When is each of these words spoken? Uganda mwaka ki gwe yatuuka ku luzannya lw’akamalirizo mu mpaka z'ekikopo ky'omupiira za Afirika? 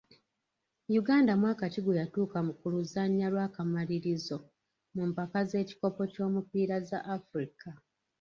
Uganda 0.99 1.31
mwaka 1.41 1.63
ki 1.73 1.79
gwe 1.83 1.97
yatuuka 2.01 2.37
ku 2.59 2.65
luzannya 2.73 3.27
lw’akamalirizo 3.33 4.37
mu 4.95 5.03
mpaka 5.11 5.37
z'ekikopo 5.49 6.01
ky'omupiira 6.13 6.75
za 6.89 6.99
Afirika? 7.15 7.67